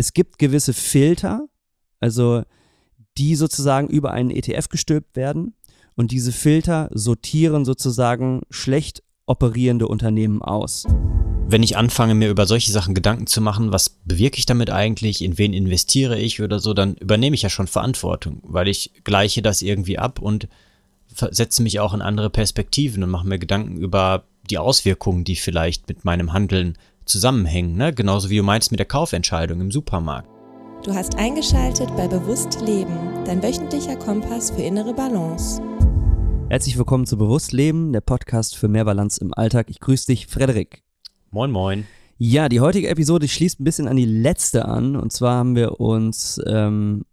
[0.00, 1.46] Es gibt gewisse Filter,
[1.98, 2.42] also
[3.18, 5.52] die sozusagen über einen ETF gestülpt werden
[5.94, 10.86] und diese Filter sortieren sozusagen schlecht operierende Unternehmen aus.
[11.48, 15.20] Wenn ich anfange, mir über solche Sachen Gedanken zu machen, was bewirke ich damit eigentlich,
[15.20, 19.42] in wen investiere ich oder so, dann übernehme ich ja schon Verantwortung, weil ich gleiche
[19.42, 20.48] das irgendwie ab und
[21.08, 25.88] setze mich auch in andere Perspektiven und mache mir Gedanken über die Auswirkungen, die vielleicht
[25.88, 26.78] mit meinem Handeln
[27.10, 27.92] zusammenhängen, ne?
[27.92, 30.30] genauso wie du meinst mit der Kaufentscheidung im Supermarkt.
[30.84, 32.96] Du hast eingeschaltet bei Bewusst Leben,
[33.26, 35.60] dein wöchentlicher Kompass für innere Balance.
[36.48, 39.68] Herzlich willkommen zu Bewusst Leben, der Podcast für mehr Balance im Alltag.
[39.70, 40.82] Ich grüße dich, Frederik.
[41.30, 41.86] Moin, moin.
[42.16, 44.96] Ja, die heutige Episode schließt ein bisschen an die letzte an.
[44.96, 47.04] Und zwar haben wir uns ähm,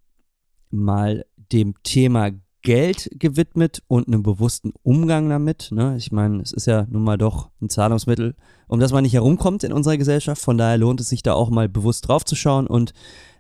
[0.70, 5.70] mal dem Thema Geld gewidmet und einem bewussten Umgang damit.
[5.72, 5.96] Ne?
[5.98, 8.36] Ich meine, es ist ja nun mal doch ein Zahlungsmittel,
[8.68, 10.42] um das man nicht herumkommt in unserer Gesellschaft.
[10.42, 12.68] Von daher lohnt es sich da auch mal bewusst drauf zu schauen.
[12.68, 12.94] Und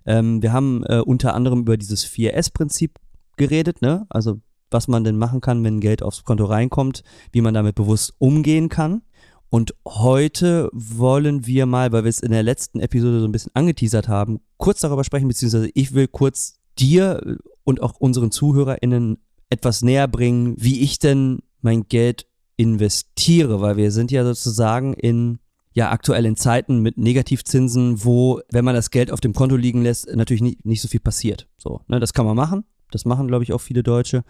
[0.05, 2.99] ähm, wir haben äh, unter anderem über dieses 4S-Prinzip
[3.35, 4.05] geredet, ne?
[4.09, 8.13] Also was man denn machen kann, wenn Geld aufs Konto reinkommt, wie man damit bewusst
[8.17, 9.01] umgehen kann.
[9.49, 13.55] Und heute wollen wir mal, weil wir es in der letzten Episode so ein bisschen
[13.55, 19.17] angeteasert haben, kurz darüber sprechen, beziehungsweise ich will kurz dir und auch unseren ZuhörerInnen
[19.49, 25.39] etwas näher bringen, wie ich denn mein Geld investiere, weil wir sind ja sozusagen in
[25.77, 29.83] ja aktuell in Zeiten mit Negativzinsen, wo, wenn man das Geld auf dem Konto liegen
[29.83, 31.47] lässt, natürlich nicht, nicht so viel passiert.
[31.55, 32.63] So, ne, das kann man machen.
[32.89, 34.23] Das machen, glaube ich, auch viele Deutsche.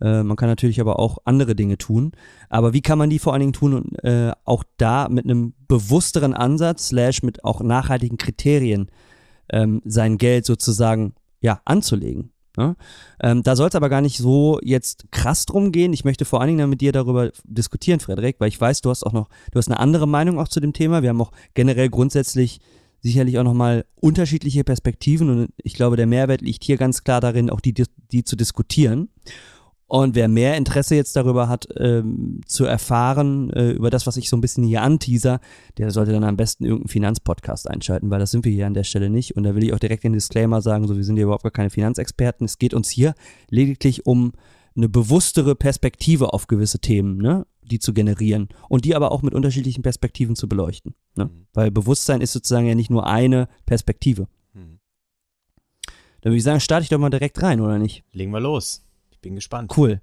[0.00, 2.12] Äh, man kann natürlich aber auch andere Dinge tun.
[2.48, 5.54] Aber wie kann man die vor allen Dingen tun und äh, auch da mit einem
[5.66, 8.88] bewussteren Ansatz, slash mit auch nachhaltigen Kriterien
[9.50, 12.32] ähm, sein Geld sozusagen ja anzulegen.
[12.56, 12.76] Ne?
[13.20, 15.92] Ähm, da soll es aber gar nicht so jetzt krass drum gehen.
[15.92, 19.04] Ich möchte vor allen Dingen mit dir darüber diskutieren, Frederik, weil ich weiß, du hast
[19.04, 21.02] auch noch, du hast eine andere Meinung auch zu dem Thema.
[21.02, 22.60] Wir haben auch generell grundsätzlich
[23.00, 27.50] sicherlich auch nochmal unterschiedliche Perspektiven und ich glaube, der Mehrwert liegt hier ganz klar darin,
[27.50, 27.74] auch die,
[28.12, 29.08] die zu diskutieren.
[29.92, 34.30] Und wer mehr Interesse jetzt darüber hat, ähm, zu erfahren, äh, über das, was ich
[34.30, 35.38] so ein bisschen hier anteaser,
[35.76, 38.84] der sollte dann am besten irgendeinen Finanzpodcast einschalten, weil das sind wir hier an der
[38.84, 39.36] Stelle nicht.
[39.36, 41.52] Und da will ich auch direkt den Disclaimer sagen, so wir sind hier überhaupt gar
[41.52, 42.46] keine Finanzexperten.
[42.46, 43.12] Es geht uns hier
[43.50, 44.32] lediglich um
[44.74, 47.46] eine bewusstere Perspektive auf gewisse Themen, ne?
[47.60, 50.94] die zu generieren und die aber auch mit unterschiedlichen Perspektiven zu beleuchten.
[51.16, 51.26] Ne?
[51.26, 51.46] Mhm.
[51.52, 54.26] Weil Bewusstsein ist sozusagen ja nicht nur eine Perspektive.
[54.54, 54.78] Mhm.
[56.22, 58.04] Dann würde ich sagen, starte ich doch mal direkt rein, oder nicht?
[58.12, 58.82] Legen wir los
[59.22, 59.72] bin gespannt.
[59.76, 60.00] Cool.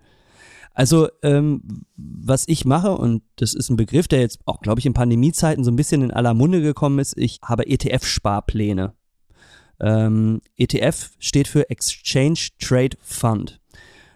[0.73, 1.61] Also, ähm,
[1.97, 5.63] was ich mache, und das ist ein Begriff, der jetzt auch, glaube ich, in Pandemiezeiten
[5.63, 8.93] so ein bisschen in aller Munde gekommen ist, ich habe ETF-Sparpläne.
[9.81, 13.59] Ähm, ETF steht für Exchange Trade Fund.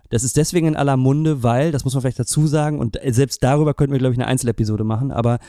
[0.09, 3.44] Das ist deswegen in aller Munde, weil, das muss man vielleicht dazu sagen, und selbst
[3.44, 5.40] darüber könnten wir, glaube ich, eine Einzelepisode machen, aber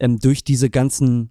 [0.00, 1.30] ähm, durch diese ganzen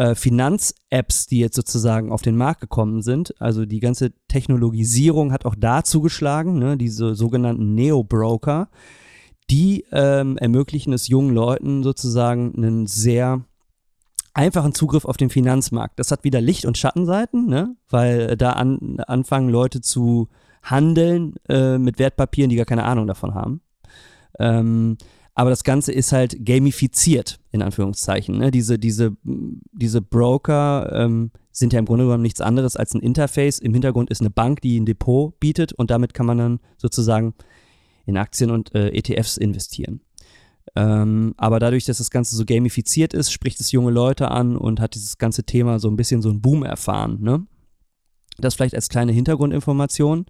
[0.00, 5.44] äh, Finanz-Apps, die jetzt sozusagen auf den Markt gekommen sind, also die ganze Technologisierung hat
[5.44, 8.70] auch da zugeschlagen, ne, diese sogenannten Neo-Broker,
[9.50, 13.44] die ähm, ermöglichen es jungen Leuten sozusagen einen sehr
[14.32, 15.98] einfachen Zugriff auf den Finanzmarkt.
[15.98, 17.76] Das hat wieder Licht- und Schattenseiten, ne?
[17.90, 20.28] weil da an, anfangen Leute zu
[20.62, 23.60] handeln äh, mit Wertpapieren, die gar keine Ahnung davon haben.
[24.38, 24.96] Ähm,
[25.34, 28.38] aber das Ganze ist halt gamifiziert, in Anführungszeichen.
[28.38, 28.50] Ne?
[28.50, 33.58] Diese, diese, diese Broker ähm, sind ja im Grunde genommen nichts anderes als ein Interface.
[33.58, 37.34] Im Hintergrund ist eine Bank, die ein Depot bietet und damit kann man dann sozusagen
[38.06, 40.00] in Aktien und äh, ETFs investieren.
[40.76, 44.80] Ähm, aber dadurch, dass das Ganze so gamifiziert ist, spricht es junge Leute an und
[44.80, 47.18] hat dieses ganze Thema so ein bisschen so einen Boom erfahren.
[47.20, 47.46] Ne?
[48.38, 50.26] Das vielleicht als kleine Hintergrundinformation.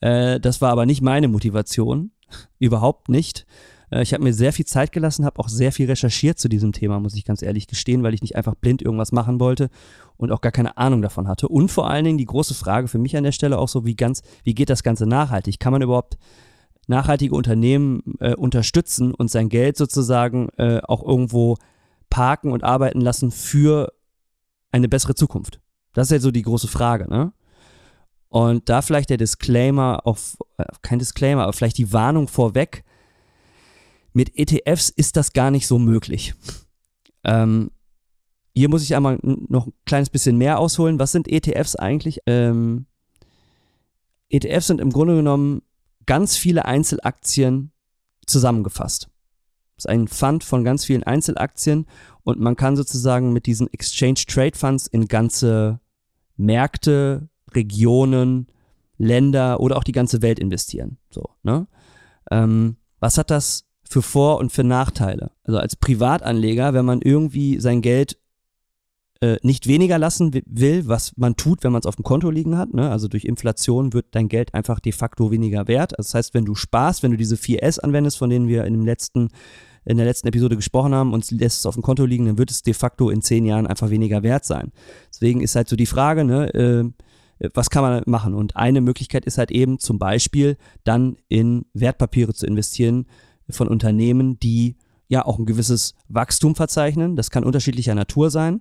[0.00, 2.12] Äh, das war aber nicht meine Motivation,
[2.58, 3.46] überhaupt nicht,
[3.90, 7.00] ich habe mir sehr viel Zeit gelassen, habe auch sehr viel recherchiert zu diesem Thema,
[7.00, 9.68] muss ich ganz ehrlich gestehen, weil ich nicht einfach blind irgendwas machen wollte
[10.16, 11.48] und auch gar keine Ahnung davon hatte.
[11.48, 13.96] Und vor allen Dingen die große Frage für mich an der Stelle auch so, wie
[13.96, 15.60] ganz, wie geht das Ganze nachhaltig?
[15.60, 16.16] Kann man überhaupt
[16.86, 21.56] nachhaltige Unternehmen äh, unterstützen und sein Geld sozusagen äh, auch irgendwo
[22.10, 23.92] parken und arbeiten lassen für
[24.70, 25.60] eine bessere Zukunft?
[25.94, 27.32] Das ist ja so die große Frage, ne?
[28.28, 32.84] Und da vielleicht der Disclaimer auf, äh, kein Disclaimer, aber vielleicht die Warnung vorweg,
[34.14, 36.34] mit ETFs ist das gar nicht so möglich.
[37.24, 37.70] Ähm,
[38.54, 40.98] hier muss ich einmal noch ein kleines bisschen mehr ausholen.
[40.98, 42.20] Was sind ETFs eigentlich?
[42.26, 42.86] Ähm,
[44.30, 45.62] ETFs sind im Grunde genommen
[46.06, 47.72] ganz viele Einzelaktien
[48.26, 49.10] zusammengefasst.
[49.76, 51.86] Das ist ein Fund von ganz vielen Einzelaktien
[52.22, 55.80] und man kann sozusagen mit diesen Exchange Trade Funds in ganze
[56.36, 58.46] Märkte, Regionen,
[58.98, 60.98] Länder oder auch die ganze Welt investieren.
[61.10, 61.66] So, ne?
[62.30, 65.30] Ähm, was hat das für Vor- und für Nachteile.
[65.44, 68.18] Also als Privatanleger, wenn man irgendwie sein Geld
[69.20, 72.58] äh, nicht weniger lassen will, was man tut, wenn man es auf dem Konto liegen
[72.58, 72.74] hat.
[72.74, 72.90] Ne?
[72.90, 75.98] Also durch Inflation wird dein Geld einfach de facto weniger wert.
[75.98, 78.74] Also das heißt, wenn du sparst, wenn du diese 4S anwendest, von denen wir in
[78.74, 79.28] dem letzten
[79.86, 82.50] in der letzten Episode gesprochen haben und lässt es auf dem Konto liegen, dann wird
[82.50, 84.72] es de facto in zehn Jahren einfach weniger wert sein.
[85.12, 86.84] Deswegen ist halt so die Frage, ne, äh,
[87.52, 88.34] was kann man machen?
[88.34, 93.06] Und eine Möglichkeit ist halt eben zum Beispiel dann in Wertpapiere zu investieren
[93.50, 94.76] von Unternehmen, die
[95.08, 97.16] ja auch ein gewisses Wachstum verzeichnen.
[97.16, 98.60] Das kann unterschiedlicher Natur sein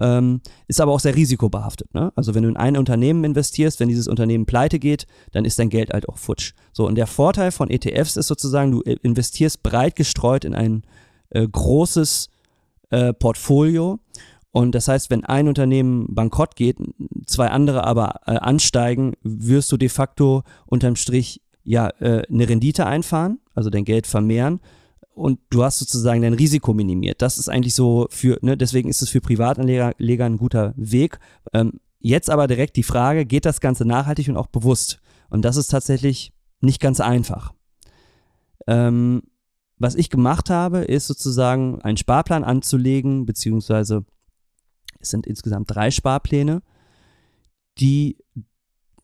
[0.00, 1.92] ähm, ist aber auch sehr risikobehaftet.
[1.94, 2.12] Ne?
[2.16, 5.68] Also wenn du in ein Unternehmen investierst, wenn dieses Unternehmen pleite geht, dann ist dein
[5.68, 6.54] Geld halt auch futsch.
[6.72, 10.82] So, und der Vorteil von ETFs ist sozusagen, du investierst breit gestreut in ein
[11.30, 12.30] äh, großes
[12.90, 13.98] äh, Portfolio.
[14.50, 16.76] Und das heißt, wenn ein Unternehmen bankrott geht,
[17.26, 22.86] zwei andere aber äh, ansteigen, wirst du de facto unterm Strich ja äh, eine Rendite
[22.86, 24.60] einfahren, also dein Geld vermehren
[25.14, 27.22] und du hast sozusagen dein Risiko minimiert.
[27.22, 31.18] Das ist eigentlich so für, ne, deswegen ist es für Privatanleger ein guter Weg.
[31.52, 35.00] Ähm, jetzt aber direkt die Frage, geht das Ganze nachhaltig und auch bewusst?
[35.28, 37.52] Und das ist tatsächlich nicht ganz einfach.
[38.66, 39.22] Ähm,
[39.78, 44.04] was ich gemacht habe, ist sozusagen einen Sparplan anzulegen, beziehungsweise
[45.00, 46.62] es sind insgesamt drei Sparpläne,
[47.78, 48.16] die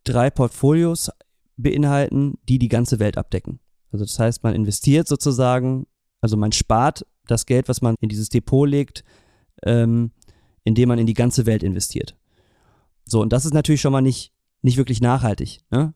[0.04, 1.10] drei Portfolios
[1.58, 3.60] beinhalten, die die ganze Welt abdecken.
[3.92, 5.86] Also das heißt, man investiert sozusagen
[6.20, 9.04] also man spart das Geld, was man in dieses Depot legt,
[9.64, 10.12] ähm,
[10.64, 12.16] indem man in die ganze Welt investiert.
[13.04, 14.32] So, und das ist natürlich schon mal nicht,
[14.62, 15.60] nicht wirklich nachhaltig.
[15.70, 15.94] Ne?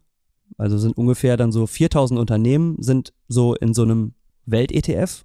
[0.56, 4.14] Also sind ungefähr dann so 4000 Unternehmen sind so in so einem
[4.47, 5.25] Welt-ETF.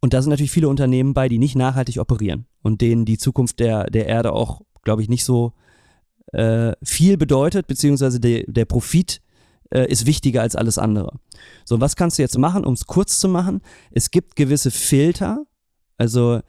[0.00, 3.60] Und da sind natürlich viele Unternehmen bei, die nicht nachhaltig operieren und denen die Zukunft
[3.60, 5.52] der, der Erde auch, glaube ich, nicht so
[6.32, 9.20] äh, viel bedeutet, beziehungsweise de, der Profit
[9.70, 11.18] äh, ist wichtiger als alles andere.
[11.64, 13.60] So, was kannst du jetzt machen, um es kurz zu machen?
[13.90, 15.44] Es gibt gewisse Filter,
[15.96, 16.40] also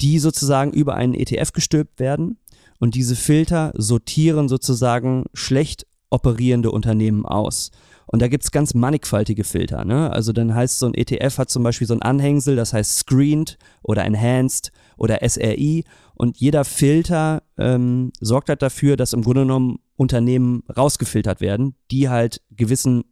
[0.00, 2.38] die sozusagen über einen ETF gestülpt werden
[2.78, 7.70] und diese Filter sortieren sozusagen schlecht operierende Unternehmen aus.
[8.06, 9.84] Und da gibt's ganz mannigfaltige Filter.
[9.84, 10.10] Ne?
[10.12, 13.58] Also dann heißt so ein ETF hat zum Beispiel so ein Anhängsel, das heißt Screened
[13.82, 15.84] oder Enhanced oder SRI.
[16.16, 22.08] Und jeder Filter ähm, sorgt halt dafür, dass im Grunde genommen Unternehmen rausgefiltert werden, die
[22.08, 23.04] halt gewissen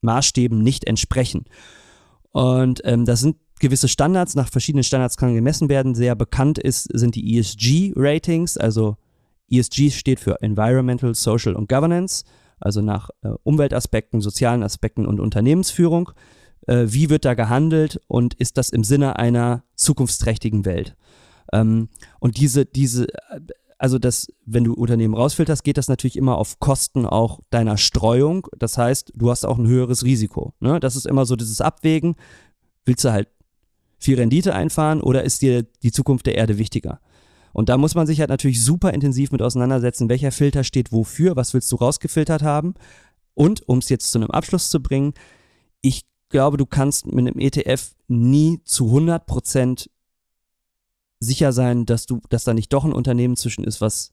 [0.00, 1.44] Maßstäben nicht entsprechen.
[2.30, 5.94] Und ähm, das sind gewisse Standards, nach verschiedenen Standards kann gemessen werden.
[5.94, 8.96] Sehr bekannt ist, sind die ESG-Ratings, also
[9.50, 12.24] ESG steht für Environmental, Social und Governance,
[12.58, 16.12] also nach äh, Umweltaspekten, sozialen Aspekten und Unternehmensführung.
[16.66, 20.96] Äh, wie wird da gehandelt und ist das im Sinne einer zukunftsträchtigen Welt?
[21.52, 21.88] Ähm,
[22.18, 23.06] und diese, diese,
[23.78, 28.46] also das, wenn du Unternehmen rausfilterst, geht das natürlich immer auf Kosten auch deiner Streuung.
[28.58, 30.54] Das heißt, du hast auch ein höheres Risiko.
[30.60, 30.80] Ne?
[30.80, 32.14] Das ist immer so dieses Abwägen.
[32.84, 33.28] Willst du halt
[33.98, 37.00] viel Rendite einfahren oder ist dir die Zukunft der Erde wichtiger?
[37.52, 41.36] Und da muss man sich halt natürlich super intensiv mit auseinandersetzen, welcher Filter steht wofür,
[41.36, 42.74] was willst du rausgefiltert haben.
[43.34, 45.12] Und um es jetzt zu einem Abschluss zu bringen,
[45.80, 49.90] ich glaube, du kannst mit einem ETF nie zu 100 Prozent
[51.22, 54.12] sicher sein, dass du, dass da nicht doch ein Unternehmen zwischen ist, was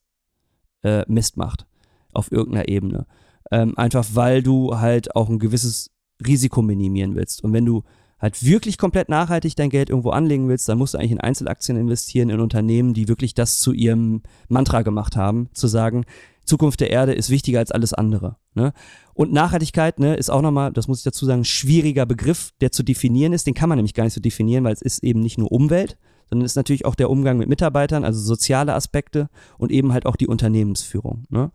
[0.84, 1.66] äh, Mist macht
[2.14, 3.06] auf irgendeiner Ebene.
[3.52, 5.92] Ähm, einfach weil du halt auch ein gewisses
[6.26, 7.44] Risiko minimieren willst.
[7.44, 7.84] Und wenn du
[8.20, 11.78] halt wirklich komplett nachhaltig dein Geld irgendwo anlegen willst, dann musst du eigentlich in Einzelaktien
[11.78, 16.06] investieren, in Unternehmen, die wirklich das zu ihrem Mantra gemacht haben, zu sagen,
[16.46, 18.38] Zukunft der Erde ist wichtiger als alles andere.
[18.56, 18.74] Ne?
[19.14, 22.72] Und Nachhaltigkeit ne, ist auch nochmal, das muss ich dazu sagen, ein schwieriger Begriff, der
[22.72, 23.48] zu definieren ist.
[23.48, 25.98] Den kann man nämlich gar nicht so definieren, weil es ist eben nicht nur Umwelt,
[26.30, 30.16] sondern ist natürlich auch der Umgang mit Mitarbeitern, also soziale Aspekte und eben halt auch
[30.16, 31.26] die Unternehmensführung.
[31.30, 31.52] Ne?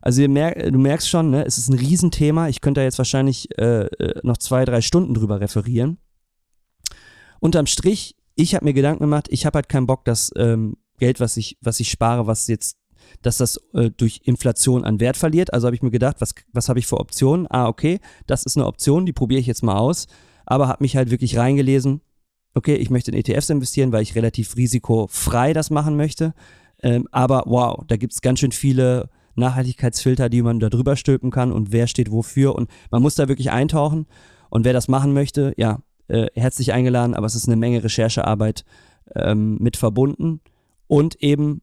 [0.00, 2.48] Also du merkst schon, ne, es ist ein Riesenthema.
[2.48, 5.98] Ich könnte da jetzt wahrscheinlich äh, äh, noch zwei, drei Stunden drüber referieren.
[7.40, 11.20] Unterm Strich, ich habe mir Gedanken gemacht, ich habe halt keinen Bock, dass ähm, Geld,
[11.20, 12.78] was ich, was ich spare, was jetzt,
[13.22, 15.52] dass das äh, durch Inflation an Wert verliert.
[15.52, 17.46] Also habe ich mir gedacht, was, was habe ich für Optionen?
[17.50, 20.06] Ah, okay, das ist eine Option, die probiere ich jetzt mal aus.
[20.46, 22.02] Aber habe mich halt wirklich reingelesen,
[22.54, 26.34] okay, ich möchte in ETFs investieren, weil ich relativ risikofrei das machen möchte.
[26.82, 31.30] Ähm, aber wow, da gibt es ganz schön viele Nachhaltigkeitsfilter, die man da drüber stülpen
[31.30, 32.54] kann und wer steht wofür.
[32.54, 34.06] Und man muss da wirklich eintauchen.
[34.50, 38.64] Und wer das machen möchte, ja, äh, herzlich eingeladen, aber es ist eine Menge Recherchearbeit
[39.16, 40.40] ähm, mit verbunden.
[40.86, 41.62] Und eben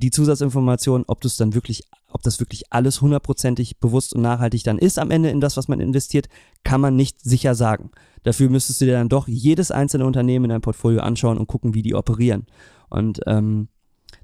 [0.00, 4.78] die Zusatzinformation, ob du dann wirklich, ob das wirklich alles hundertprozentig bewusst und nachhaltig dann
[4.78, 6.28] ist am Ende in das, was man investiert,
[6.64, 7.90] kann man nicht sicher sagen.
[8.22, 11.74] Dafür müsstest du dir dann doch jedes einzelne Unternehmen in deinem Portfolio anschauen und gucken,
[11.74, 12.46] wie die operieren.
[12.88, 13.68] Und ähm,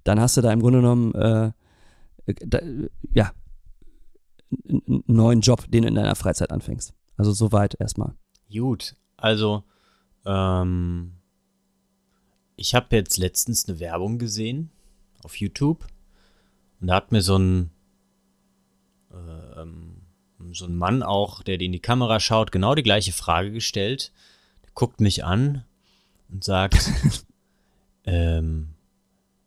[0.04, 1.52] dann hast du da im Grunde genommen äh,
[2.46, 2.60] da,
[3.12, 3.32] ja
[4.68, 6.94] einen neuen Job, den du in deiner Freizeit anfängst.
[7.16, 8.14] Also soweit erstmal.
[8.50, 9.64] Gut, also
[10.24, 11.12] ähm,
[12.56, 14.70] ich habe jetzt letztens eine Werbung gesehen
[15.26, 15.86] auf YouTube.
[16.80, 17.70] Und da hat mir so ein,
[19.12, 20.02] äh, ähm,
[20.52, 24.12] so ein Mann auch, der in die Kamera schaut, genau die gleiche Frage gestellt.
[24.62, 25.64] Der guckt mich an
[26.30, 26.90] und sagt,
[28.04, 28.68] ähm,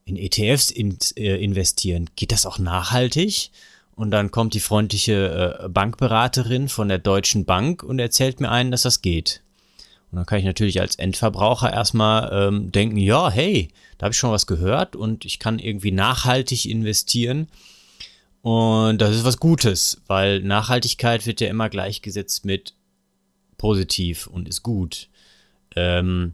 [0.05, 3.51] in ETFs in, äh, investieren, geht das auch nachhaltig?
[3.95, 8.71] Und dann kommt die freundliche äh, Bankberaterin von der Deutschen Bank und erzählt mir einen,
[8.71, 9.43] dass das geht.
[10.11, 14.17] Und dann kann ich natürlich als Endverbraucher erstmal ähm, denken, ja, hey, da habe ich
[14.17, 17.47] schon was gehört und ich kann irgendwie nachhaltig investieren.
[18.41, 22.73] Und das ist was Gutes, weil Nachhaltigkeit wird ja immer gleichgesetzt mit
[23.57, 25.09] positiv und ist gut.
[25.75, 26.33] Ähm,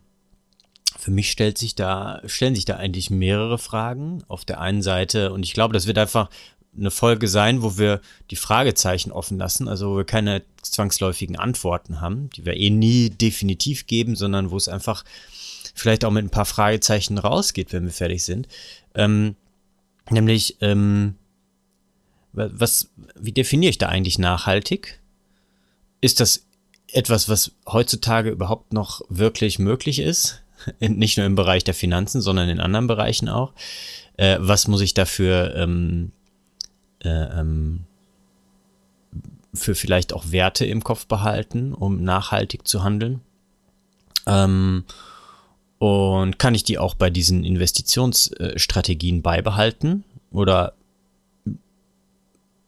[0.98, 4.24] für mich stellt sich da, stellen sich da eigentlich mehrere Fragen.
[4.27, 6.29] Auf der einen Seite, und ich glaube, das wird einfach
[6.77, 8.01] eine Folge sein, wo wir
[8.32, 13.10] die Fragezeichen offen lassen, also wo wir keine zwangsläufigen Antworten haben, die wir eh nie
[13.10, 15.03] definitiv geben, sondern wo es einfach
[15.74, 18.48] vielleicht auch mit ein paar Fragezeichen rausgeht, wenn wir fertig sind.
[18.96, 19.36] Ähm,
[20.10, 21.15] nämlich, ähm,
[22.34, 25.00] was, wie definiere ich da eigentlich nachhaltig?
[26.01, 26.46] Ist das
[26.91, 30.41] etwas, was heutzutage überhaupt noch wirklich möglich ist?
[30.79, 33.53] Nicht nur im Bereich der Finanzen, sondern in anderen Bereichen auch.
[34.17, 36.12] Äh, was muss ich dafür ähm,
[37.05, 37.81] äh, ähm,
[39.53, 43.21] für vielleicht auch Werte im Kopf behalten, um nachhaltig zu handeln?
[44.25, 44.83] Ähm,
[45.77, 50.03] und kann ich die auch bei diesen Investitionsstrategien beibehalten?
[50.31, 50.74] Oder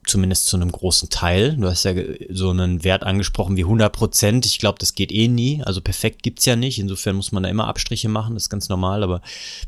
[0.08, 1.58] zumindest zu einem großen Teil.
[1.58, 1.94] Du hast ja
[2.30, 4.46] so einen Wert angesprochen wie 100 Prozent.
[4.46, 5.62] Ich glaube, das geht eh nie.
[5.64, 6.80] Also perfekt gibt's ja nicht.
[6.80, 8.34] Insofern muss man da immer Abstriche machen.
[8.34, 9.04] Das ist ganz normal.
[9.04, 9.22] Aber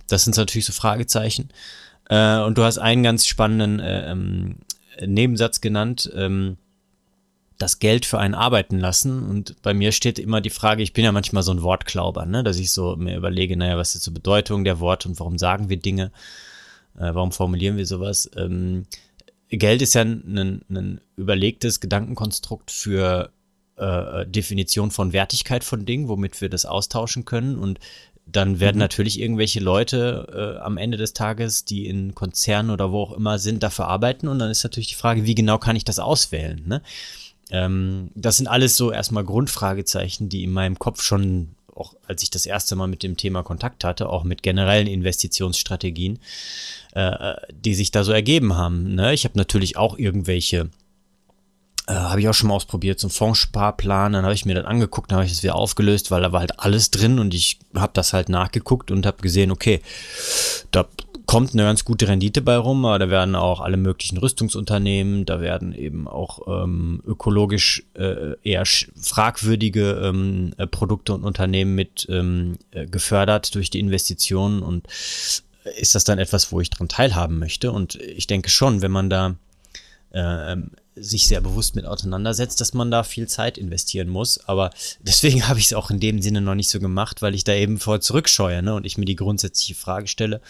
[0.07, 1.49] das sind natürlich so Fragezeichen.
[2.09, 4.55] Äh, und du hast einen ganz spannenden äh, ähm,
[5.05, 6.11] Nebensatz genannt.
[6.13, 6.57] Ähm,
[7.59, 9.21] das Geld für einen arbeiten lassen.
[9.21, 12.43] Und bei mir steht immer die Frage, ich bin ja manchmal so ein Wortklauber, ne?
[12.43, 15.69] dass ich so mir überlege, naja, was ist die Bedeutung der Worte und warum sagen
[15.69, 16.11] wir Dinge?
[16.95, 18.31] Äh, warum formulieren wir sowas?
[18.35, 18.85] Ähm,
[19.49, 23.31] Geld ist ja ein, ein überlegtes Gedankenkonstrukt für
[23.75, 27.57] äh, Definition von Wertigkeit von Dingen, womit wir das austauschen können.
[27.57, 27.79] Und
[28.31, 28.81] dann werden mhm.
[28.81, 33.39] natürlich irgendwelche Leute äh, am Ende des Tages, die in Konzernen oder wo auch immer
[33.39, 34.27] sind, dafür arbeiten.
[34.27, 36.61] Und dann ist natürlich die Frage, wie genau kann ich das auswählen?
[36.65, 36.81] Ne?
[37.49, 42.29] Ähm, das sind alles so erstmal Grundfragezeichen, die in meinem Kopf schon, auch als ich
[42.29, 46.19] das erste Mal mit dem Thema Kontakt hatte, auch mit generellen Investitionsstrategien,
[46.93, 48.95] äh, die sich da so ergeben haben.
[48.95, 49.13] Ne?
[49.13, 50.69] Ich habe natürlich auch irgendwelche
[51.89, 54.65] äh, habe ich auch schon mal ausprobiert, so ein Fondssparplan, dann habe ich mir das
[54.65, 57.57] angeguckt, dann habe ich das wieder aufgelöst, weil da war halt alles drin und ich
[57.75, 59.81] habe das halt nachgeguckt und habe gesehen, okay,
[60.69, 60.87] da
[61.25, 65.41] kommt eine ganz gute Rendite bei rum, aber da werden auch alle möglichen Rüstungsunternehmen, da
[65.41, 72.57] werden eben auch ähm, ökologisch äh, eher fragwürdige ähm, äh, Produkte und Unternehmen mit ähm,
[72.71, 74.87] äh, gefördert durch die Investitionen und
[75.77, 77.71] ist das dann etwas, wo ich dran teilhaben möchte?
[77.71, 79.35] Und ich denke schon, wenn man da
[80.11, 80.55] äh,
[80.99, 84.39] sich sehr bewusst mit auseinandersetzt, dass man da viel Zeit investieren muss.
[84.45, 87.43] Aber deswegen habe ich es auch in dem Sinne noch nicht so gemacht, weil ich
[87.43, 88.73] da eben vor zurückscheue ne?
[88.73, 90.41] und ich mir die grundsätzliche Frage stelle,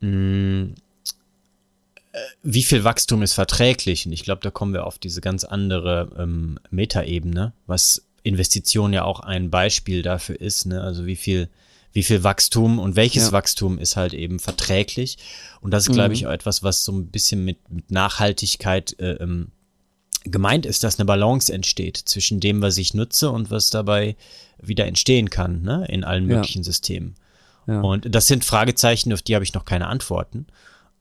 [0.00, 0.74] mh, hm,
[2.12, 4.06] äh, wie viel Wachstum ist verträglich?
[4.06, 9.04] Und ich glaube, da kommen wir auf diese ganz andere ähm, Metaebene, was Investition ja
[9.04, 10.66] auch ein Beispiel dafür ist.
[10.66, 10.82] Ne?
[10.82, 11.48] Also wie viel
[11.92, 13.32] wie viel Wachstum und welches ja.
[13.32, 15.18] Wachstum ist halt eben verträglich.
[15.60, 16.28] Und das ist, glaube ich, mhm.
[16.28, 19.48] auch etwas, was so ein bisschen mit, mit Nachhaltigkeit äh, ähm,
[20.24, 24.16] gemeint ist, dass eine Balance entsteht zwischen dem, was ich nutze und was dabei
[24.60, 26.64] wieder entstehen kann, ne, in allen möglichen ja.
[26.64, 27.14] Systemen.
[27.66, 27.80] Ja.
[27.80, 30.46] Und das sind Fragezeichen, auf die habe ich noch keine Antworten.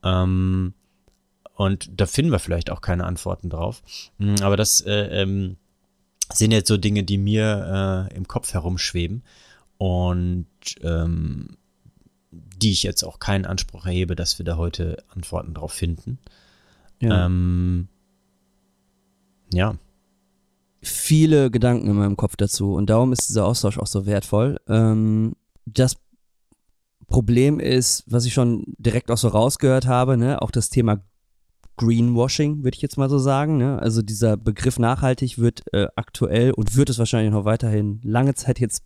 [0.03, 0.73] Ähm,
[1.55, 3.81] und da finden wir vielleicht auch keine Antworten drauf.
[4.17, 5.57] Hm, aber das äh, ähm,
[6.31, 9.23] sind jetzt so Dinge, die mir äh, im Kopf herumschweben
[9.77, 10.45] und
[10.81, 11.57] ähm,
[12.31, 16.19] die ich jetzt auch keinen Anspruch erhebe, dass wir da heute Antworten drauf finden.
[17.01, 17.25] Ja.
[17.25, 17.87] Ähm,
[19.53, 19.75] ja.
[20.81, 24.59] Viele Gedanken in meinem Kopf dazu und darum ist dieser Austausch auch so wertvoll.
[24.67, 25.35] Ähm,
[25.65, 25.97] das
[27.07, 31.01] Problem ist, was ich schon direkt auch so rausgehört habe, ne, auch das Thema
[31.79, 33.57] Greenwashing, würde ich jetzt mal so sagen.
[33.57, 33.79] Ne?
[33.79, 38.59] Also dieser Begriff nachhaltig wird äh, aktuell und wird es wahrscheinlich noch weiterhin lange Zeit
[38.59, 38.83] jetzt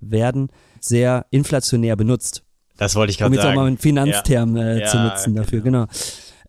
[0.00, 0.48] werden
[0.80, 2.42] sehr inflationär benutzt.
[2.76, 3.40] Das wollte ich gerade sagen.
[3.40, 4.76] Um jetzt auch mal einen Finanzterm ja.
[4.76, 5.86] äh, zu nutzen ja, dafür, genau.
[5.86, 5.92] genau.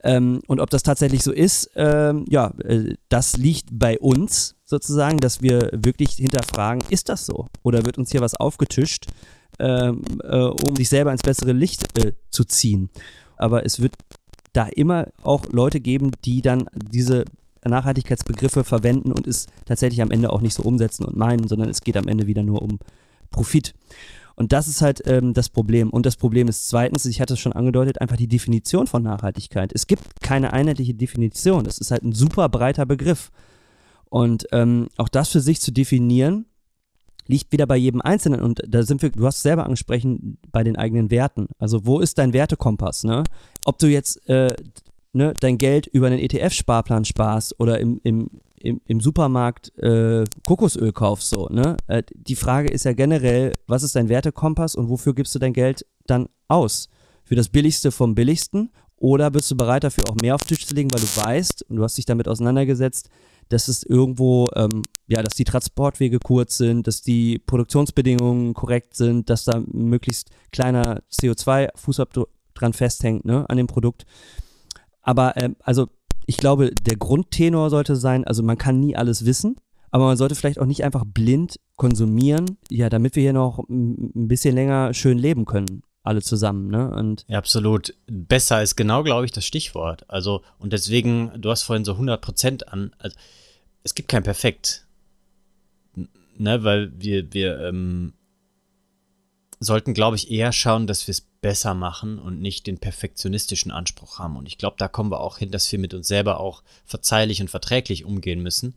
[0.04, 5.18] Ähm, und ob das tatsächlich so ist, ähm, ja, äh, das liegt bei uns sozusagen,
[5.18, 7.48] dass wir wirklich hinterfragen, ist das so?
[7.64, 9.08] Oder wird uns hier was aufgetischt,
[9.60, 12.90] ähm, äh, um sich selber ins bessere Licht äh, zu ziehen?
[13.38, 13.96] Aber es wird
[14.54, 17.26] da immer auch Leute geben, die dann diese
[17.66, 21.82] Nachhaltigkeitsbegriffe verwenden und es tatsächlich am Ende auch nicht so umsetzen und meinen, sondern es
[21.82, 22.80] geht am Ende wieder nur um
[23.32, 23.74] Profit.
[24.36, 25.90] Und das ist halt ähm, das Problem.
[25.90, 29.72] Und das Problem ist zweitens, ich hatte es schon angedeutet, einfach die Definition von Nachhaltigkeit.
[29.74, 31.64] Es gibt keine einheitliche Definition.
[31.64, 33.32] Das ist halt ein super breiter Begriff.
[34.10, 36.46] Und ähm, auch das für sich zu definieren,
[37.26, 38.42] liegt wieder bei jedem Einzelnen.
[38.42, 41.48] Und da sind wir, du hast es selber angesprochen, bei den eigenen Werten.
[41.58, 43.04] Also wo ist dein Wertekompass?
[43.04, 43.24] Ne?
[43.66, 44.56] Ob du jetzt äh,
[45.14, 50.92] ne, dein Geld über einen ETF-Sparplan sparst oder im, im, im, im Supermarkt äh, Kokosöl
[50.92, 51.78] kaufst, so, ne?
[51.88, 55.54] Äh, die Frage ist ja generell, was ist dein Wertekompass und wofür gibst du dein
[55.54, 56.90] Geld dann aus?
[57.24, 60.66] Für das Billigste vom Billigsten oder bist du bereit dafür auch mehr auf den Tisch
[60.66, 63.10] zu legen, weil du weißt und du hast dich damit auseinandergesetzt,
[63.50, 69.30] dass es irgendwo, ähm, ja, dass die Transportwege kurz sind, dass die Produktionsbedingungen korrekt sind,
[69.30, 74.06] dass da möglichst kleiner CO2-Fußabdruck dran festhängt, ne, an dem Produkt.
[75.02, 75.88] Aber ähm, also
[76.28, 79.56] ich glaube, der Grundtenor sollte sein, also man kann nie alles wissen,
[79.90, 84.28] aber man sollte vielleicht auch nicht einfach blind konsumieren, ja, damit wir hier noch ein
[84.28, 86.90] bisschen länger schön leben können alle zusammen, ne?
[86.90, 87.94] Und ja, absolut.
[88.08, 90.10] Besser ist genau, glaube ich, das Stichwort.
[90.10, 93.16] Also, und deswegen, du hast vorhin so 100 Prozent an, also,
[93.84, 94.86] es gibt kein Perfekt.
[96.38, 98.14] Ne, weil wir, wir, ähm,
[99.60, 104.20] sollten, glaube ich, eher schauen, dass wir es besser machen und nicht den perfektionistischen Anspruch
[104.20, 104.36] haben.
[104.36, 107.40] Und ich glaube, da kommen wir auch hin, dass wir mit uns selber auch verzeihlich
[107.40, 108.76] und verträglich umgehen müssen,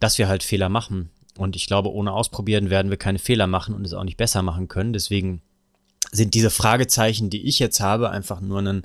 [0.00, 1.10] dass wir halt Fehler machen.
[1.38, 4.42] Und ich glaube, ohne Ausprobieren werden wir keine Fehler machen und es auch nicht besser
[4.42, 4.92] machen können.
[4.92, 5.40] Deswegen
[6.10, 8.84] sind diese Fragezeichen, die ich jetzt habe, einfach nur einen,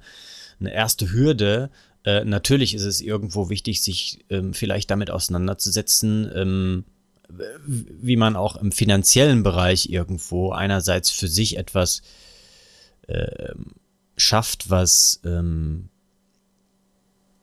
[0.59, 1.71] eine erste Hürde.
[2.03, 6.85] Äh, natürlich ist es irgendwo wichtig, sich ähm, vielleicht damit auseinanderzusetzen, ähm,
[7.57, 12.03] wie man auch im finanziellen Bereich irgendwo einerseits für sich etwas
[13.09, 13.53] äh,
[14.17, 15.89] schafft, was ähm,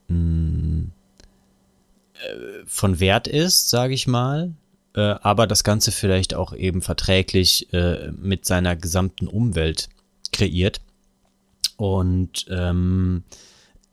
[0.07, 0.91] mh, mm,
[2.13, 4.53] äh, von Wert ist, sage ich mal,
[4.95, 9.89] äh, aber das Ganze vielleicht auch eben verträglich äh, mit seiner gesamten Umwelt
[10.31, 10.81] kreiert
[11.75, 13.23] und ähm,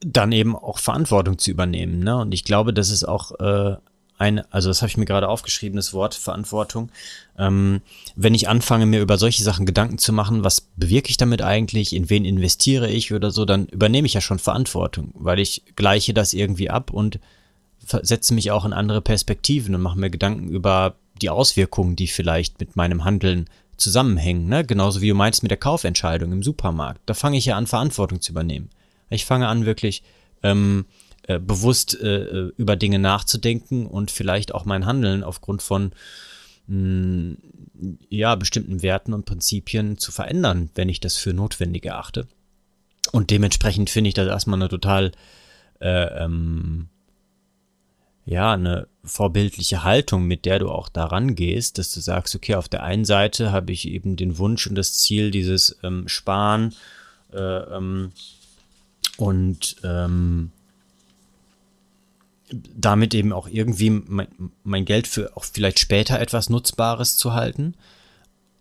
[0.01, 2.01] dann eben auch Verantwortung zu übernehmen.
[2.01, 2.17] Ne?
[2.19, 3.33] Und ich glaube, das ist auch
[4.19, 6.91] eine, also das habe ich mir gerade aufgeschrieben, das Wort Verantwortung.
[7.39, 7.81] Ähm,
[8.15, 11.95] wenn ich anfange, mir über solche Sachen Gedanken zu machen, was bewirke ich damit eigentlich,
[11.95, 16.15] in wen investiere ich oder so, dann übernehme ich ja schon Verantwortung, weil ich gleiche
[16.15, 17.19] das irgendwie ab und
[17.81, 22.61] setze mich auch in andere Perspektiven und mache mir Gedanken über die Auswirkungen, die vielleicht
[22.61, 24.49] mit meinem Handeln zusammenhängen.
[24.49, 24.65] Ne?
[24.65, 27.01] Genauso wie du meinst mit der Kaufentscheidung im Supermarkt.
[27.07, 28.71] Da fange ich ja an, Verantwortung zu übernehmen.
[29.11, 30.03] Ich fange an, wirklich
[30.43, 30.87] ähm,
[31.27, 35.93] äh, bewusst äh, äh, über Dinge nachzudenken und vielleicht auch mein Handeln aufgrund von
[36.67, 37.37] mh, mm,
[38.09, 42.27] ja, bestimmten Werten und Prinzipien zu verändern, wenn ich das für notwendig erachte.
[43.13, 45.13] Und dementsprechend finde ich das erstmal eine total
[45.81, 46.89] äh, ähm,
[48.27, 52.69] ja, eine vorbildliche Haltung, mit der du auch daran gehst, dass du sagst, okay, auf
[52.69, 56.75] der einen Seite habe ich eben den Wunsch und das Ziel dieses ähm, Sparen
[57.33, 58.13] äh, ähm,
[59.19, 60.53] und ähm,
[62.51, 64.29] damit eben auch irgendwie mein,
[64.63, 67.75] mein Geld für auch vielleicht später etwas Nutzbares zu halten.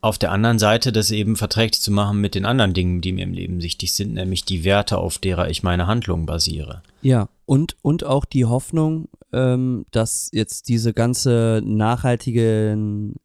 [0.02, 3.24] Auf der anderen Seite das eben verträglich zu machen mit den anderen Dingen, die mir
[3.24, 6.84] im Leben wichtig sind, nämlich die Werte, auf derer ich meine Handlungen basiere.
[7.02, 13.16] Ja, und, und auch die Hoffnung, ähm, dass jetzt diese ganze nachhaltigen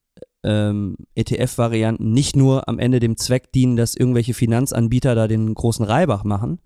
[0.44, 5.84] ähm, ETF-Varianten nicht nur am Ende dem Zweck dienen, dass irgendwelche Finanzanbieter da den großen
[5.84, 6.60] Reibach machen,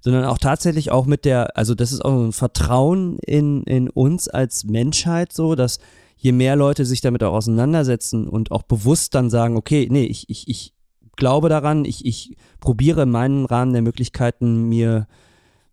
[0.00, 4.28] sondern auch tatsächlich auch mit der, also das ist auch ein Vertrauen in, in uns
[4.28, 5.78] als Menschheit so, dass
[6.16, 10.28] je mehr Leute sich damit auch auseinandersetzen und auch bewusst dann sagen, okay, nee, ich,
[10.28, 10.74] ich, ich
[11.16, 15.06] glaube daran, ich, ich probiere in meinem Rahmen der Möglichkeiten, mir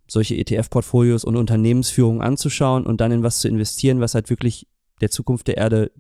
[0.08, 4.68] solche ETF-Portfolios und Unternehmensführung anzuschauen und dann in was zu investieren, was halt wirklich
[5.02, 5.92] der Zukunft der Erde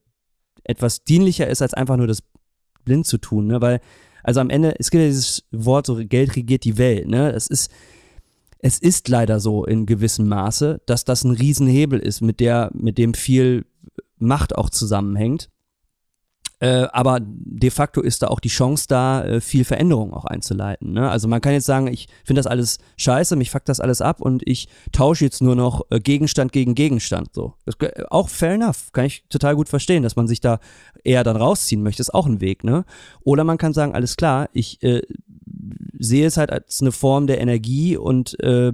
[0.63, 2.23] etwas dienlicher ist, als einfach nur das
[2.85, 3.61] blind zu tun, ne?
[3.61, 3.81] Weil,
[4.23, 7.31] also am Ende, es gibt ja dieses Wort, so Geld regiert die Welt, ne?
[7.31, 7.71] Es ist,
[8.63, 12.97] es ist leider so in gewissem Maße, dass das ein Riesenhebel ist, mit der, mit
[12.97, 13.65] dem viel
[14.17, 15.49] Macht auch zusammenhängt.
[16.61, 20.93] Äh, aber de facto ist da auch die Chance da, äh, viel Veränderung auch einzuleiten.
[20.93, 21.09] Ne?
[21.09, 24.21] Also man kann jetzt sagen, ich finde das alles scheiße, mich fuckt das alles ab
[24.21, 27.33] und ich tausche jetzt nur noch äh, Gegenstand gegen Gegenstand.
[27.33, 27.55] So.
[27.65, 27.75] Das,
[28.11, 30.59] auch fair enough, kann ich total gut verstehen, dass man sich da
[31.03, 32.63] eher dann rausziehen möchte, ist auch ein Weg.
[32.63, 32.85] Ne?
[33.25, 35.01] Oder man kann sagen, alles klar, ich äh,
[36.03, 38.71] sehe es halt als eine Form der Energie und äh,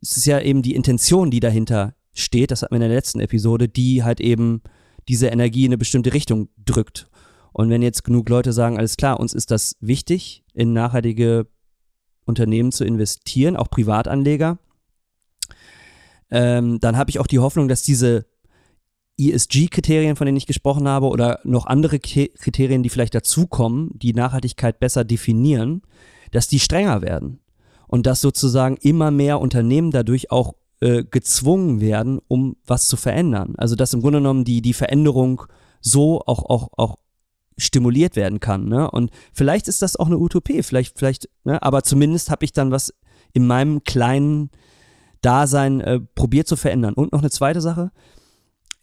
[0.00, 3.20] es ist ja eben die Intention, die dahinter steht, das hatten wir in der letzten
[3.20, 4.62] Episode, die halt eben
[5.08, 7.08] diese Energie in eine bestimmte Richtung drückt.
[7.52, 11.46] Und wenn jetzt genug Leute sagen, alles klar, uns ist das wichtig, in nachhaltige
[12.24, 14.58] Unternehmen zu investieren, auch Privatanleger,
[16.30, 18.26] ähm, dann habe ich auch die Hoffnung, dass diese
[19.18, 24.80] ESG-Kriterien, von denen ich gesprochen habe, oder noch andere Kriterien, die vielleicht dazukommen, die Nachhaltigkeit
[24.80, 25.82] besser definieren,
[26.34, 27.40] dass die strenger werden.
[27.86, 33.54] Und dass sozusagen immer mehr Unternehmen dadurch auch äh, gezwungen werden, um was zu verändern.
[33.56, 35.42] Also dass im Grunde genommen die, die Veränderung
[35.80, 36.98] so auch, auch, auch
[37.56, 38.68] stimuliert werden kann.
[38.68, 38.90] Ne?
[38.90, 41.62] Und vielleicht ist das auch eine Utopie, vielleicht, vielleicht, ne?
[41.62, 42.92] aber zumindest habe ich dann was
[43.32, 44.50] in meinem kleinen
[45.22, 46.94] Dasein äh, probiert zu verändern.
[46.94, 47.92] Und noch eine zweite Sache,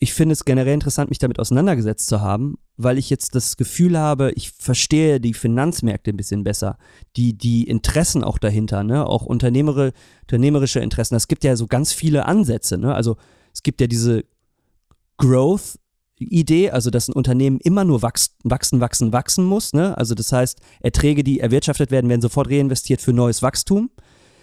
[0.04, 4.00] ich finde es generell interessant, mich damit auseinandergesetzt zu haben, weil ich jetzt das Gefühl
[4.00, 6.80] habe, ich verstehe die Finanzmärkte ein bisschen besser,
[7.16, 11.14] die, die Interessen auch dahinter, ne, auch unternehmere, unternehmerische Interessen.
[11.14, 13.16] Es gibt ja so ganz viele Ansätze, ne, also
[13.54, 14.26] es gibt ja diese
[15.18, 15.78] Growth
[16.18, 19.74] Idee, also dass ein Unternehmen immer nur wachsen, wachsen, wachsen, wachsen muss.
[19.74, 19.98] Ne?
[19.98, 23.90] Also das heißt, Erträge, die erwirtschaftet werden, werden sofort reinvestiert für neues Wachstum.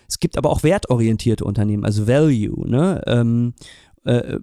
[0.08, 2.68] Es gibt aber auch wertorientierte Unternehmen, also Value.
[2.68, 3.00] Ne?
[3.06, 3.54] Ähm,
[4.04, 4.40] äh,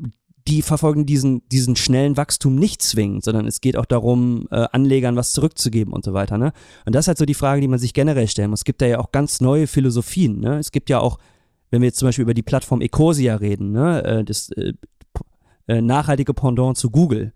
[0.48, 5.16] die verfolgen diesen, diesen schnellen Wachstum nicht zwingend, sondern es geht auch darum, äh, Anlegern
[5.16, 6.38] was zurückzugeben und so weiter.
[6.38, 6.54] Ne?
[6.86, 8.60] Und das ist halt so die Frage, die man sich generell stellen muss.
[8.60, 10.40] Es gibt da ja auch ganz neue Philosophien.
[10.40, 10.60] Ne?
[10.60, 11.18] Es gibt ja auch,
[11.72, 14.04] wenn wir jetzt zum Beispiel über die Plattform Ecosia reden, ne?
[14.04, 14.74] äh, das äh,
[15.68, 17.34] äh, nachhaltige Pendant zu Google,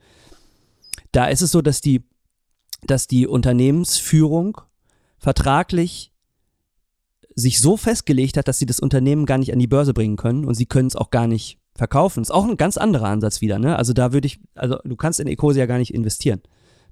[1.12, 2.04] da ist es so, dass die,
[2.84, 4.62] dass die Unternehmensführung
[5.18, 6.14] vertraglich
[7.34, 10.46] sich so festgelegt hat, dass sie das Unternehmen gar nicht an die Börse bringen können
[10.46, 12.22] und sie können es auch gar nicht verkaufen.
[12.22, 13.76] Ist auch ein ganz anderer Ansatz wieder, ne?
[13.76, 16.42] Also da würde ich, also du kannst in Ecosia gar nicht investieren.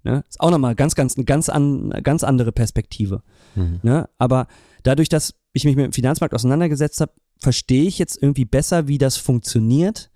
[0.04, 0.23] Ne?
[0.28, 3.23] Ist auch nochmal ganz, ganz, eine ganz, an, ganz andere Perspektive.
[3.56, 3.80] Mhm.
[3.84, 4.10] Ne?
[4.17, 4.47] Aber
[4.84, 8.97] dadurch, dass ich mich mit dem Finanzmarkt auseinandergesetzt habe, verstehe ich jetzt irgendwie besser, wie
[8.97, 10.10] das funktioniert.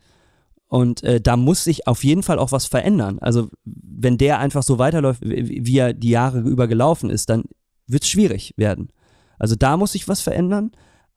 [0.67, 3.19] Und äh, da muss sich auf jeden Fall auch was verändern.
[3.19, 7.43] Also wenn der einfach so weiterläuft, wie er die Jahre über gelaufen ist, dann
[7.88, 8.93] wird es schwierig werden.
[9.38, 10.71] Also da muss sich was verändern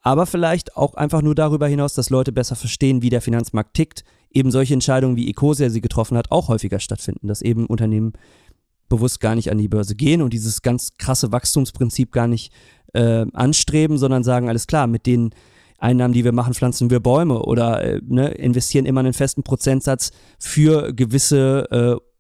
[0.04, 4.04] aber vielleicht auch einfach nur darüber hinaus, dass Leute besser verstehen, wie der Finanzmarkt tickt,
[4.30, 8.12] eben solche Entscheidungen, wie Ecosia sie getroffen hat, auch häufiger stattfinden, dass eben Unternehmen
[8.90, 12.52] bewusst gar nicht an die Börse gehen und dieses ganz krasse Wachstumsprinzip gar nicht
[12.92, 15.30] äh, anstreben, sondern sagen, alles klar, mit den
[15.78, 20.12] Einnahmen, die wir machen, pflanzen wir Bäume oder äh, ne, investieren immer einen festen Prozentsatz
[20.38, 22.13] für gewisse äh,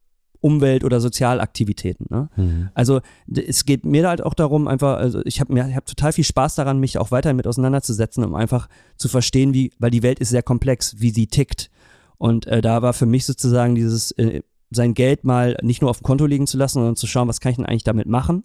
[0.44, 2.06] Umwelt- oder Sozialaktivitäten.
[2.10, 2.28] Ne?
[2.36, 2.68] Mhm.
[2.74, 3.00] Also
[3.34, 6.54] es geht mir halt auch darum, einfach, also ich habe mir hab total viel Spaß
[6.54, 10.28] daran, mich auch weiterhin mit auseinanderzusetzen, um einfach zu verstehen, wie, weil die Welt ist
[10.28, 11.70] sehr komplex, wie sie tickt.
[12.18, 16.00] Und äh, da war für mich sozusagen dieses, äh, sein Geld mal nicht nur auf
[16.00, 18.44] dem Konto liegen zu lassen, sondern zu schauen, was kann ich denn eigentlich damit machen.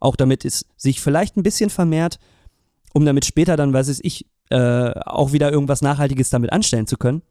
[0.00, 2.18] Auch damit es sich vielleicht ein bisschen vermehrt,
[2.92, 7.22] um damit später dann, weiß ich, äh, auch wieder irgendwas Nachhaltiges damit anstellen zu können.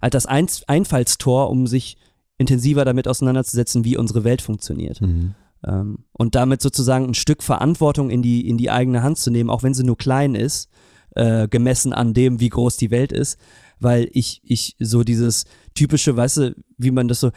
[0.00, 1.96] Halt das Ein Einfallstor, um sich
[2.40, 5.02] intensiver damit auseinanderzusetzen, wie unsere Welt funktioniert.
[5.02, 5.34] Mhm.
[5.66, 9.50] Ähm, und damit sozusagen ein Stück Verantwortung in die, in die eigene Hand zu nehmen,
[9.50, 10.70] auch wenn sie nur klein ist,
[11.14, 13.38] äh, gemessen an dem, wie groß die Welt ist.
[13.78, 17.30] Weil ich, ich so dieses typische, weißt du, wie man das so,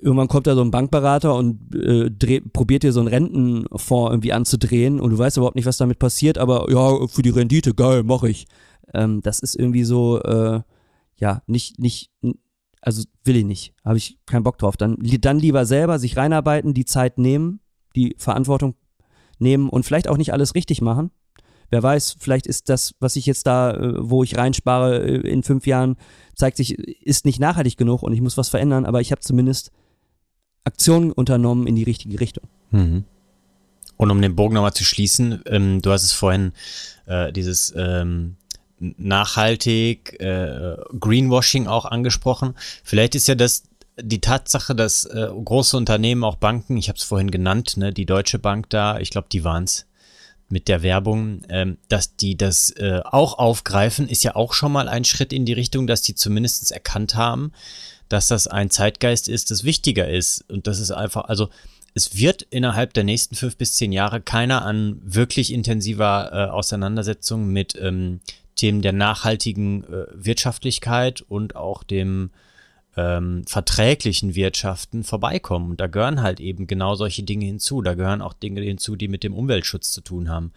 [0.00, 4.32] irgendwann kommt da so ein Bankberater und äh, dreht, probiert dir so einen Rentenfonds irgendwie
[4.32, 8.02] anzudrehen und du weißt überhaupt nicht, was damit passiert, aber ja, für die Rendite, geil,
[8.02, 8.46] mach ich.
[8.92, 10.62] Ähm, das ist irgendwie so, äh,
[11.16, 12.10] ja, nicht, nicht,
[12.82, 14.76] also will ich nicht, habe ich keinen Bock drauf.
[14.76, 17.60] Dann, dann lieber selber sich reinarbeiten, die Zeit nehmen,
[17.96, 18.74] die Verantwortung
[19.38, 21.10] nehmen und vielleicht auch nicht alles richtig machen.
[21.70, 25.42] Wer weiß, vielleicht ist das, was ich jetzt da, äh, wo ich reinspare, äh, in
[25.42, 25.96] fünf Jahren,
[26.34, 29.70] zeigt sich, ist nicht nachhaltig genug und ich muss was verändern, aber ich habe zumindest
[30.64, 32.44] Aktionen unternommen in die richtige Richtung.
[32.72, 33.04] Mhm.
[33.96, 36.52] Und um den Bogen nochmal zu schließen, ähm, du hast es vorhin,
[37.06, 38.36] äh, dieses ähm,
[38.96, 42.54] nachhaltig, äh, Greenwashing auch angesprochen.
[42.82, 43.64] Vielleicht ist ja das
[44.00, 48.06] die Tatsache, dass äh, große Unternehmen, auch Banken, ich habe es vorhin genannt, ne, die
[48.06, 49.86] Deutsche Bank da, ich glaube, die waren's
[50.48, 54.88] mit der Werbung, ähm, dass die das äh, auch aufgreifen, ist ja auch schon mal
[54.88, 57.52] ein Schritt in die Richtung, dass die zumindest erkannt haben,
[58.08, 60.44] dass das ein Zeitgeist ist, das wichtiger ist.
[60.50, 61.48] Und das ist einfach, also
[61.94, 67.48] es wird innerhalb der nächsten fünf bis zehn Jahre keiner an wirklich intensiver äh, Auseinandersetzung
[67.48, 68.20] mit ähm,
[68.62, 72.30] Themen der nachhaltigen äh, Wirtschaftlichkeit und auch dem
[72.96, 75.72] ähm, verträglichen Wirtschaften vorbeikommen.
[75.72, 77.82] Und da gehören halt eben genau solche Dinge hinzu.
[77.82, 80.52] Da gehören auch Dinge hinzu, die mit dem Umweltschutz zu tun haben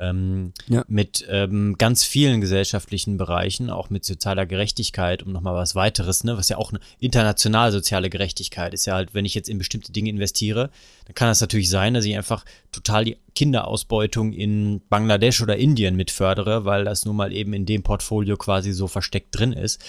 [0.00, 0.84] ähm, ja.
[0.88, 6.36] mit ähm, ganz vielen gesellschaftlichen Bereichen, auch mit sozialer Gerechtigkeit, um nochmal was weiteres, ne,
[6.36, 9.92] was ja auch eine international soziale Gerechtigkeit ist ja halt, wenn ich jetzt in bestimmte
[9.92, 10.70] Dinge investiere,
[11.06, 15.96] dann kann das natürlich sein, dass ich einfach total die Kinderausbeutung in Bangladesch oder Indien
[15.96, 19.82] mitfördere, weil das nun mal eben in dem Portfolio quasi so versteckt drin ist.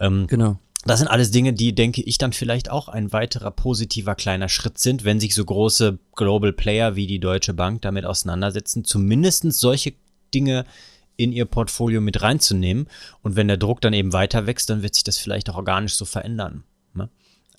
[0.00, 0.58] Ähm, genau.
[0.84, 4.78] Das sind alles Dinge, die, denke ich, dann vielleicht auch ein weiterer positiver kleiner Schritt
[4.78, 9.94] sind, wenn sich so große Global Player wie die Deutsche Bank damit auseinandersetzen, zumindestens solche
[10.34, 10.64] Dinge
[11.16, 12.88] in ihr Portfolio mit reinzunehmen.
[13.22, 15.94] Und wenn der Druck dann eben weiter wächst, dann wird sich das vielleicht auch organisch
[15.94, 16.64] so verändern.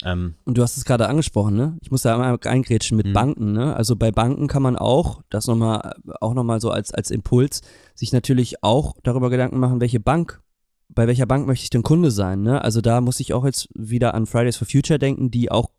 [0.03, 1.77] Ähm, Und du hast es gerade angesprochen, ne?
[1.81, 3.13] Ich muss da einmal eingrätschen mit Mhm.
[3.13, 3.75] Banken, ne?
[3.75, 7.61] Also bei Banken kann man auch, das nochmal, auch nochmal so als, als Impuls,
[7.95, 10.41] sich natürlich auch darüber Gedanken machen, welche Bank,
[10.89, 12.63] bei welcher Bank möchte ich denn Kunde sein, ne?
[12.63, 15.69] Also da muss ich auch jetzt wieder an Fridays for Future denken, die auch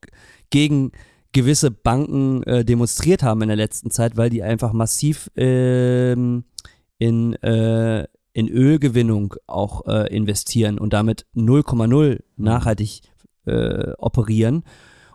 [0.50, 0.92] gegen
[1.32, 6.44] gewisse Banken äh, demonstriert haben in der letzten Zeit, weil die einfach massiv ähm,
[6.98, 13.02] in, äh, in Ölgewinnung auch äh, investieren und damit 0,0 nachhaltig
[13.46, 14.64] äh, operieren.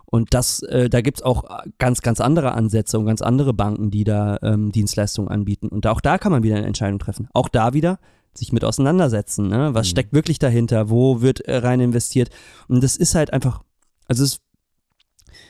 [0.04, 1.44] Und das, äh, da gibt's auch
[1.78, 5.68] ganz, ganz andere Ansätze und ganz andere Banken, die da ähm, Dienstleistungen anbieten.
[5.68, 7.28] Und auch da kann man wieder eine Entscheidung treffen.
[7.32, 7.98] Auch da wieder
[8.34, 9.48] sich mit auseinandersetzen.
[9.48, 9.74] Ne?
[9.74, 9.90] Was Mhm.
[9.90, 10.90] steckt wirklich dahinter?
[10.90, 12.30] Wo wird äh, rein investiert?
[12.68, 13.62] Und das ist halt einfach,
[14.06, 14.40] also es,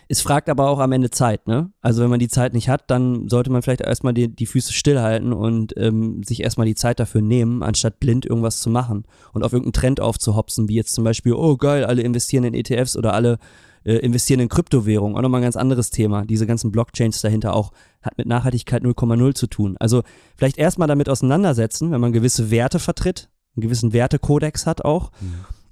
[0.08, 1.46] es fragt aber auch am Ende Zeit.
[1.46, 1.70] Ne?
[1.80, 4.72] Also wenn man die Zeit nicht hat, dann sollte man vielleicht erstmal die, die Füße
[4.72, 9.44] stillhalten und ähm, sich erstmal die Zeit dafür nehmen, anstatt blind irgendwas zu machen und
[9.44, 13.14] auf irgendeinen Trend aufzuhopsen, wie jetzt zum Beispiel, oh geil, alle investieren in ETFs oder
[13.14, 13.38] alle
[13.84, 15.16] äh, investieren in Kryptowährungen.
[15.16, 16.24] Auch nochmal ein ganz anderes Thema.
[16.24, 19.76] Diese ganzen Blockchains dahinter auch hat mit Nachhaltigkeit 0,0 zu tun.
[19.78, 20.02] Also
[20.36, 25.10] vielleicht erstmal damit auseinandersetzen, wenn man gewisse Werte vertritt, einen gewissen Wertekodex hat auch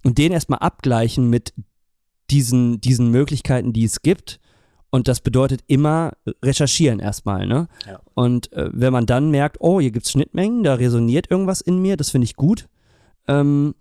[0.05, 1.55] und den erstmal abgleichen mit
[2.31, 4.40] diesen, diesen Möglichkeiten, die es gibt.
[4.90, 7.68] Und das bedeutet immer recherchieren erstmal, ne?
[7.87, 8.01] Ja.
[8.14, 11.99] Und äh, wenn man dann merkt, oh, hier gibt's Schnittmengen, da resoniert irgendwas in mir,
[11.99, 12.68] das finde ich gut,
[13.27, 13.75] ähm,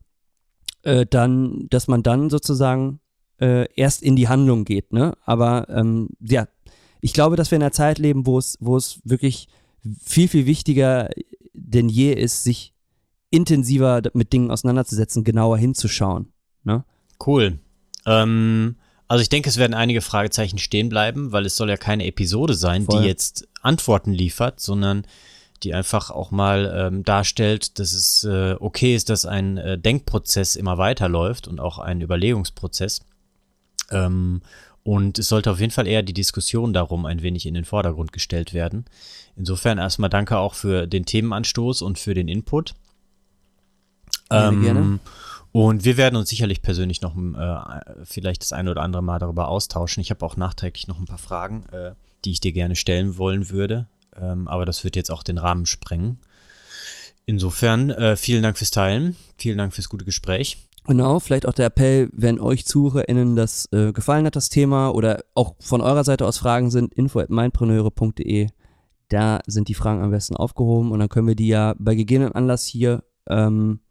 [0.84, 3.00] äh, dann, dass man dann sozusagen
[3.40, 5.14] äh, erst in die Handlung geht, ne?
[5.26, 6.48] Aber ähm, ja,
[7.02, 9.48] ich glaube, dass wir in einer Zeit leben, wo es, wo es wirklich
[10.04, 11.10] viel, viel wichtiger
[11.54, 12.74] denn je ist, sich
[13.30, 16.32] intensiver mit Dingen auseinanderzusetzen, genauer hinzuschauen.
[16.64, 16.86] Ne?
[17.26, 17.60] Cool.
[18.06, 22.06] Ähm, also ich denke, es werden einige Fragezeichen stehen bleiben, weil es soll ja keine
[22.06, 23.02] Episode sein, Voll.
[23.02, 25.06] die jetzt Antworten liefert, sondern
[25.64, 30.56] die einfach auch mal ähm, darstellt, dass es äh, okay ist, dass ein äh, Denkprozess
[30.56, 33.02] immer weiterläuft und auch ein Überlegungsprozess.
[33.92, 34.42] Ähm,
[34.84, 38.14] und es sollte auf jeden Fall eher die Diskussion darum ein wenig in den Vordergrund
[38.14, 38.86] gestellt werden.
[39.36, 42.74] Insofern erstmal danke auch für den Themenanstoß und für den Input.
[44.30, 45.00] Gerne, gerne.
[45.52, 49.48] Und wir werden uns sicherlich persönlich noch äh, vielleicht das eine oder andere Mal darüber
[49.48, 50.02] austauschen.
[50.02, 51.92] Ich habe auch nachträglich noch ein paar Fragen, äh,
[52.26, 53.88] die ich dir gerne stellen wollen würde.
[54.16, 56.20] Ähm, aber das wird jetzt auch den Rahmen sprengen.
[57.26, 59.16] Insofern äh, vielen Dank fürs Teilen.
[59.38, 60.58] Vielen Dank fürs gute Gespräch.
[60.88, 65.24] Genau, vielleicht auch der Appell, wenn euch ZuhörerInnen das äh, gefallen hat, das Thema, oder
[65.36, 68.48] auch von eurer Seite aus Fragen sind, info at mindpreneure.de.
[69.10, 72.34] Da sind die Fragen am besten aufgehoben und dann können wir die ja bei gegebenem
[72.34, 73.82] Anlass hier ähm,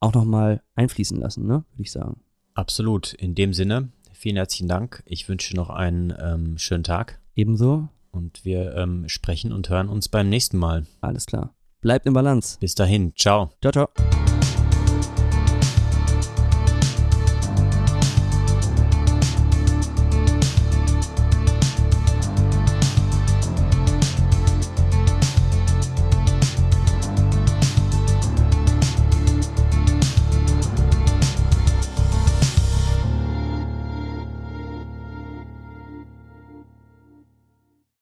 [0.00, 1.64] auch nochmal einfließen lassen, ne?
[1.72, 2.20] Würde ich sagen.
[2.54, 3.12] Absolut.
[3.14, 5.02] In dem Sinne, vielen herzlichen Dank.
[5.06, 10.08] Ich wünsche noch einen ähm, schönen Tag Ebenso, und wir ähm, sprechen und hören uns
[10.08, 10.86] beim nächsten Mal.
[11.02, 11.54] alles klar.
[11.80, 12.58] Bleibt in Balance.
[12.58, 13.12] Bis dahin.
[13.14, 13.50] Ciao.
[13.60, 13.88] Ciao, ciao.